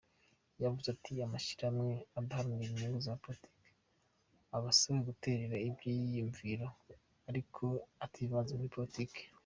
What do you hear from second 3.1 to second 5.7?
politike abasabwa guterera